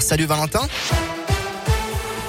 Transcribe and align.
Salut 0.00 0.24
Valentin. 0.24 0.62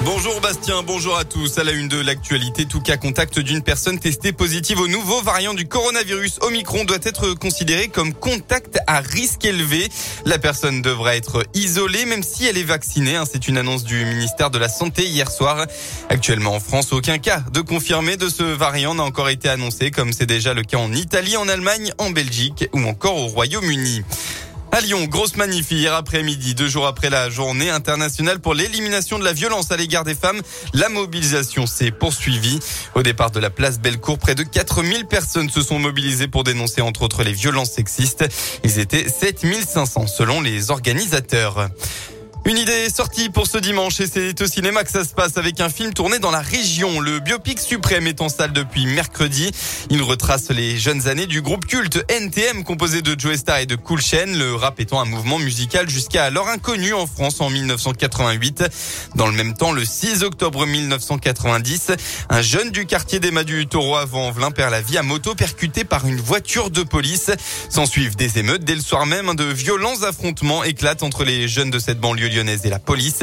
Bonjour 0.02 0.40
Bastien, 0.42 0.84
bonjour 0.84 1.18
à 1.18 1.24
tous. 1.24 1.58
À 1.58 1.64
la 1.64 1.72
une 1.72 1.88
de 1.88 2.00
l'actualité, 2.00 2.66
tout 2.66 2.82
cas 2.82 2.98
contact 2.98 3.40
d'une 3.40 3.64
personne 3.64 3.98
testée 3.98 4.32
positive 4.32 4.80
au 4.80 4.88
nouveau 4.88 5.22
variant 5.22 5.54
du 5.54 5.66
coronavirus 5.66 6.40
Omicron 6.42 6.84
doit 6.84 7.00
être 7.04 7.34
considéré 7.34 7.88
comme 7.88 8.14
contact 8.14 8.80
à 8.86 9.00
risque 9.00 9.44
élevé. 9.46 9.88
La 10.26 10.38
personne 10.38 10.82
devra 10.82 11.16
être 11.16 11.44
isolée 11.54 12.06
même 12.06 12.22
si 12.22 12.46
elle 12.46 12.58
est 12.58 12.64
vaccinée. 12.64 13.16
Hein. 13.16 13.24
C'est 13.32 13.48
une 13.48 13.58
annonce 13.58 13.86
du 13.86 14.06
ministère 14.06 14.52
de 14.52 14.60
la 14.60 14.70
Santé 14.70 15.06
hier 15.06 15.32
soir. 15.32 15.66
Actuellement 16.10 16.56
en 16.56 16.60
France, 16.60 16.94
aucun 16.94 17.18
cas 17.18 17.44
de 17.54 17.62
confirmé 17.62 18.18
de 18.18 18.30
ce 18.30 18.44
variant 18.44 18.94
n'a 18.94 19.04
encore 19.04 19.30
été 19.30 19.50
annoncé 19.50 19.90
comme 19.90 20.14
c'est 20.14 20.28
déjà 20.28 20.54
le 20.54 20.64
cas 20.64 20.78
en 20.78 20.92
Italie, 20.92 21.38
en 21.38 21.48
Allemagne, 21.48 21.92
en 21.98 22.12
Belgique 22.12 22.70
ou 22.74 22.82
encore 22.82 23.16
au 23.16 23.28
Royaume-Uni. 23.28 24.04
À 24.76 24.82
Lyon, 24.82 25.06
grosse 25.06 25.38
manif 25.38 25.72
hier 25.72 25.94
après-midi, 25.94 26.54
deux 26.54 26.68
jours 26.68 26.86
après 26.86 27.10
la 27.10 27.30
journée 27.30 27.70
internationale 27.70 28.42
pour 28.42 28.54
l'élimination 28.54 29.18
de 29.18 29.24
la 29.24 29.32
violence 29.32 29.72
à 29.72 29.78
l'égard 29.78 30.04
des 30.04 30.16
femmes. 30.16 30.42
La 30.74 30.90
mobilisation 30.90 31.66
s'est 31.66 31.92
poursuivie. 31.92 32.60
Au 32.94 33.02
départ 33.02 33.32
de 33.32 33.40
la 33.40 33.50
place 33.50 33.80
Bellecour, 33.80 34.20
près 34.20 34.36
de 34.36 34.44
4000 34.44 35.06
personnes 35.06 35.50
se 35.50 35.62
sont 35.62 35.80
mobilisées 35.80 36.28
pour 36.28 36.44
dénoncer 36.44 36.82
entre 36.82 37.04
autres 37.04 37.24
les 37.24 37.32
violences 37.32 37.72
sexistes. 37.72 38.26
Ils 38.66 38.78
étaient 38.80 39.08
7500 39.08 40.08
selon 40.08 40.42
les 40.42 40.72
organisateurs. 40.72 41.70
Une 42.48 42.60
idée 42.60 42.92
sortie 42.92 43.30
pour 43.30 43.48
ce 43.48 43.58
dimanche 43.58 44.00
et 44.02 44.06
c'est 44.06 44.40
au 44.40 44.46
cinéma 44.46 44.84
que 44.84 44.92
ça 44.92 45.04
se 45.04 45.16
passe 45.16 45.36
avec 45.38 45.60
un 45.62 45.70
film 45.70 45.94
tourné 45.94 46.20
dans 46.20 46.30
la 46.30 46.42
région. 46.42 47.00
Le 47.00 47.20
biopic 47.20 47.60
suprême 47.60 48.06
est 48.06 48.22
en 48.22 48.30
salle 48.30 48.54
depuis 48.54 48.86
mercredi. 48.86 49.50
Il 49.90 50.04
retrace 50.04 50.52
les 50.52 50.78
jeunes 50.78 51.08
années 51.08 51.26
du 51.26 51.42
groupe 51.42 51.66
culte 51.66 52.06
NTM 52.08 52.64
composé 52.64 53.02
de 53.02 53.20
Joe 53.20 53.36
Star 53.36 53.58
et 53.58 53.66
de 53.66 53.76
Cool 53.76 54.00
Chain, 54.00 54.28
le 54.28 54.54
rap 54.54 54.80
étant 54.80 55.02
un 55.02 55.06
mouvement 55.06 55.40
musical 55.40 55.90
jusqu'à 55.90 56.26
alors 56.26 56.48
inconnu 56.48 56.94
en 56.94 57.08
France 57.08 57.42
en 57.42 57.50
1988. 57.50 58.66
Dans 59.16 59.26
le 59.26 59.34
même 59.34 59.56
temps, 59.56 59.72
le 59.72 59.84
6 59.84 60.22
octobre 60.22 60.68
1990, 60.68 61.94
un 62.30 62.42
jeune 62.44 62.70
du 62.70 62.86
quartier 62.86 63.20
des 63.20 63.32
du 63.44 63.66
Taureau 63.66 63.96
avant 63.96 64.30
Velin 64.30 64.52
perd 64.52 64.70
la 64.70 64.82
vie 64.82 65.00
à 65.00 65.04
moto 65.04 65.34
percuté 65.34 65.84
par 65.84 66.06
une 66.06 66.22
voiture 66.22 66.70
de 66.70 66.84
police. 66.84 67.32
S'en 67.72 67.88
suivent 67.88 68.16
des 68.16 68.38
émeutes 68.38 68.64
dès 68.64 68.76
le 68.76 68.82
soir 68.82 69.08
même, 69.08 69.34
de 69.34 69.46
violents 69.46 70.04
affrontements 70.04 70.64
éclatent 70.64 71.02
entre 71.02 71.24
les 71.24 71.48
jeunes 71.48 71.72
de 71.72 71.80
cette 71.80 72.00
banlieue 72.00 72.35
et 72.36 72.70
la 72.70 72.80
police. 72.80 73.22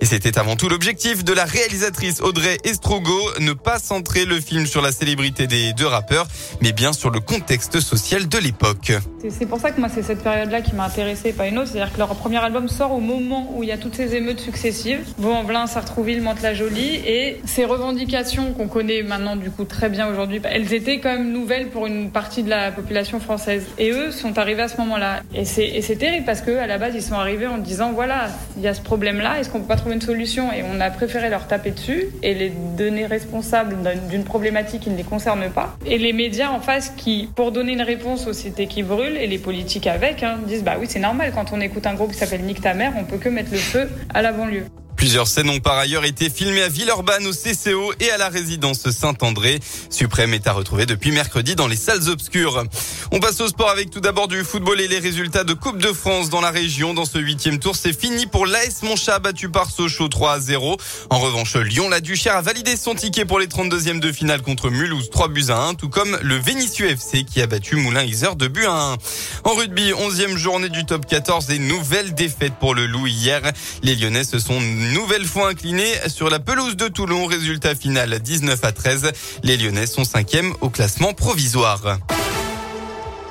Et 0.00 0.06
c'était 0.06 0.38
avant 0.38 0.56
tout 0.56 0.70
l'objectif 0.70 1.22
de 1.22 1.34
la 1.34 1.44
réalisatrice 1.44 2.20
Audrey 2.22 2.56
Estrogo, 2.64 3.20
ne 3.40 3.52
pas 3.52 3.78
centrer 3.78 4.24
le 4.24 4.40
film 4.40 4.66
sur 4.66 4.80
la 4.80 4.90
célébrité 4.90 5.46
des 5.46 5.74
deux 5.74 5.86
rappeurs, 5.86 6.26
mais 6.62 6.72
bien 6.72 6.94
sur 6.94 7.10
le 7.10 7.20
contexte 7.20 7.80
social 7.80 8.26
de 8.26 8.38
l'époque. 8.38 8.92
C'est 9.28 9.46
pour 9.46 9.60
ça 9.60 9.70
que 9.70 9.80
moi 9.80 9.90
c'est 9.94 10.02
cette 10.02 10.22
période-là 10.22 10.62
qui 10.62 10.74
m'a 10.74 10.86
intéressée, 10.86 11.32
pas 11.32 11.46
une 11.46 11.58
autre. 11.58 11.68
C'est-à-dire 11.72 11.92
que 11.92 11.98
leur 11.98 12.14
premier 12.14 12.38
album 12.38 12.68
sort 12.68 12.92
au 12.92 13.00
moment 13.00 13.52
où 13.54 13.62
il 13.62 13.68
y 13.68 13.72
a 13.72 13.76
toutes 13.76 13.96
ces 13.96 14.14
émeutes 14.14 14.40
successives. 14.40 15.00
Vaux-en-Velin, 15.18 15.66
Sartrouville, 15.66 16.22
Mantes-la-Jolie. 16.22 17.02
Et 17.06 17.40
ces 17.44 17.66
revendications 17.66 18.54
qu'on 18.54 18.68
connaît 18.68 19.02
maintenant 19.02 19.36
du 19.36 19.50
coup 19.50 19.64
très 19.64 19.90
bien 19.90 20.08
aujourd'hui, 20.08 20.40
elles 20.44 20.72
étaient 20.72 21.00
quand 21.00 21.12
même 21.12 21.32
nouvelles 21.32 21.68
pour 21.68 21.86
une 21.86 22.10
partie 22.10 22.42
de 22.42 22.48
la 22.50 22.72
population 22.72 23.20
française. 23.20 23.64
Et 23.76 23.90
eux 23.90 24.10
sont 24.10 24.38
arrivés 24.38 24.62
à 24.62 24.68
ce 24.68 24.78
moment-là. 24.78 25.22
Et 25.34 25.44
c'est 25.44 25.96
terrible 25.96 26.24
parce 26.24 26.40
qu'à 26.40 26.66
la 26.66 26.78
base 26.78 26.94
ils 26.94 27.02
sont 27.02 27.14
arrivés 27.14 27.46
en 27.46 27.58
disant 27.58 27.92
voilà, 27.92 28.28
il 28.56 28.62
y 28.62 28.68
a 28.68 28.74
ce 28.74 28.80
problème-là, 28.80 29.38
est-ce 29.38 29.50
qu'on 29.50 29.60
peut 29.60 29.68
pas 29.68 29.76
trouver 29.76 29.94
une 29.94 30.00
solution? 30.00 30.52
Et 30.52 30.62
on 30.62 30.80
a 30.80 30.90
préféré 30.90 31.28
leur 31.30 31.46
taper 31.46 31.72
dessus 31.72 32.06
et 32.22 32.34
les 32.34 32.50
donner 32.50 33.06
responsables 33.06 33.76
d'une 34.08 34.24
problématique 34.24 34.82
qui 34.82 34.90
ne 34.90 34.96
les 34.96 35.04
concerne 35.04 35.50
pas. 35.50 35.76
Et 35.86 35.98
les 35.98 36.12
médias 36.12 36.50
en 36.50 36.60
face 36.60 36.90
qui, 36.90 37.28
pour 37.34 37.52
donner 37.52 37.72
une 37.72 37.82
réponse 37.82 38.26
aux 38.26 38.32
cités 38.32 38.66
qui 38.66 38.82
brûlent 38.82 39.16
et 39.16 39.26
les 39.26 39.38
politiques 39.38 39.86
avec, 39.86 40.22
hein, 40.22 40.38
disent 40.46 40.64
bah 40.64 40.76
oui 40.78 40.86
c'est 40.88 41.00
normal 41.00 41.32
quand 41.34 41.52
on 41.52 41.60
écoute 41.60 41.86
un 41.86 41.94
groupe 41.94 42.12
qui 42.12 42.18
s'appelle 42.18 42.42
Nick 42.42 42.60
ta 42.60 42.74
mère, 42.74 42.92
on 42.98 43.04
peut 43.04 43.18
que 43.18 43.28
mettre 43.28 43.50
le 43.52 43.58
feu 43.58 43.88
à 44.12 44.22
la 44.22 44.32
banlieue. 44.32 44.64
Plusieurs 45.04 45.28
scènes 45.28 45.50
ont 45.50 45.60
par 45.60 45.76
ailleurs 45.76 46.06
été 46.06 46.30
filmées 46.30 46.62
à 46.62 46.68
Villeurbanne, 46.70 47.26
au 47.26 47.32
CCO 47.32 47.92
et 48.00 48.10
à 48.10 48.16
la 48.16 48.30
résidence 48.30 48.90
Saint-André. 48.90 49.60
Suprême 49.90 50.32
est 50.32 50.46
à 50.46 50.52
retrouver 50.54 50.86
depuis 50.86 51.10
mercredi 51.10 51.54
dans 51.54 51.68
les 51.68 51.76
salles 51.76 52.08
obscures. 52.08 52.64
On 53.12 53.20
passe 53.20 53.38
au 53.42 53.48
sport 53.48 53.68
avec 53.68 53.90
tout 53.90 54.00
d'abord 54.00 54.28
du 54.28 54.42
football 54.44 54.80
et 54.80 54.88
les 54.88 54.98
résultats 54.98 55.44
de 55.44 55.52
Coupe 55.52 55.76
de 55.76 55.92
France 55.92 56.30
dans 56.30 56.40
la 56.40 56.50
région. 56.50 56.94
Dans 56.94 57.04
ce 57.04 57.18
huitième 57.18 57.58
tour, 57.58 57.76
c'est 57.76 57.92
fini 57.92 58.24
pour 58.24 58.46
l'AS 58.46 58.82
Monchat 58.82 59.18
battu 59.18 59.50
par 59.50 59.70
Sochaux 59.70 60.08
3 60.08 60.32
à 60.32 60.40
0. 60.40 60.78
En 61.10 61.18
revanche, 61.18 61.54
Lyon-La 61.56 62.00
Duchère 62.00 62.36
a 62.36 62.40
validé 62.40 62.74
son 62.74 62.94
ticket 62.94 63.26
pour 63.26 63.38
les 63.38 63.46
32e 63.46 64.00
de 64.00 64.10
finale 64.10 64.40
contre 64.40 64.70
Mulhouse 64.70 65.10
3 65.10 65.28
buts 65.28 65.44
à 65.50 65.58
1, 65.58 65.74
tout 65.74 65.90
comme 65.90 66.18
le 66.22 66.36
Vénissieux 66.36 66.88
FC 66.88 67.24
qui 67.24 67.42
a 67.42 67.46
battu 67.46 67.76
Moulin-Iser 67.76 68.36
2 68.38 68.48
buts 68.48 68.64
à 68.64 68.92
1. 68.92 68.96
En 69.44 69.54
rugby, 69.54 69.92
11e 69.92 70.38
journée 70.38 70.70
du 70.70 70.86
top 70.86 71.04
14 71.04 71.50
et 71.50 71.58
nouvelle 71.58 72.14
défaite 72.14 72.54
pour 72.58 72.74
le 72.74 72.86
Loup 72.86 73.06
hier. 73.06 73.42
Les 73.82 73.96
Lyonnais 73.96 74.24
se 74.24 74.38
sont 74.38 74.62
nouvelle 74.94 75.26
fois 75.26 75.48
inclinés 75.48 75.92
sur 76.06 76.30
la 76.30 76.38
pelouse 76.38 76.76
de 76.76 76.86
Toulon. 76.86 77.26
Résultat 77.26 77.74
final 77.74 78.20
19 78.20 78.62
à 78.62 78.70
13. 78.70 79.10
Les 79.42 79.56
Lyonnais 79.56 79.86
sont 79.86 80.04
cinquièmes 80.04 80.54
au 80.60 80.70
classement 80.70 81.12
provisoire. 81.12 81.98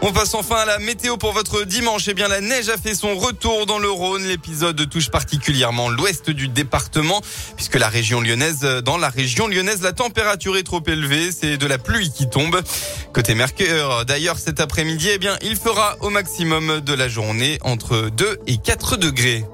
On 0.02 0.12
passe 0.12 0.34
enfin 0.34 0.58
à 0.58 0.66
la 0.66 0.80
météo 0.80 1.16
pour 1.16 1.32
votre 1.32 1.64
dimanche. 1.64 2.10
Eh 2.10 2.14
bien, 2.14 2.28
la 2.28 2.42
neige 2.42 2.68
a 2.68 2.78
fait 2.78 2.94
son 2.94 3.16
retour 3.16 3.66
dans 3.66 3.80
le 3.80 3.90
Rhône. 3.90 4.24
L'épisode 4.24 4.90
touche 4.90 5.10
particulièrement 5.10 5.90
l'ouest 5.90 6.30
du 6.30 6.50
département, 6.50 7.22
puisque 7.56 7.76
la 7.76 7.88
région 7.88 8.20
lyonnaise, 8.20 8.60
dans 8.84 8.98
la 8.98 9.08
région 9.08 9.48
lyonnaise, 9.48 9.82
la 9.82 9.94
température 9.94 10.58
est 10.58 10.64
trop 10.64 10.84
élevée. 10.86 11.32
C'est 11.32 11.56
de 11.56 11.66
la 11.66 11.78
pluie 11.78 12.12
qui 12.12 12.30
tombe. 12.30 12.62
Côté 13.14 13.36
Mercure, 13.36 14.04
d'ailleurs, 14.06 14.38
cet 14.38 14.60
après-midi, 14.60 15.08
eh 15.14 15.18
bien, 15.18 15.38
il 15.42 15.56
fera 15.56 15.96
au 16.02 16.10
maximum 16.10 16.82
de 16.82 16.94
la 16.94 17.08
journée 17.08 17.58
entre 17.62 18.10
2 18.10 18.40
et 18.48 18.58
4 18.58 18.98
degrés. 18.98 19.46